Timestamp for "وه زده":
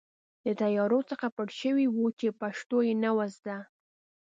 3.15-3.57